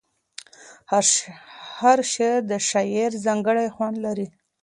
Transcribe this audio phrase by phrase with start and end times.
[1.81, 4.27] هر شعر د شاعر ځانګړی خوند لري.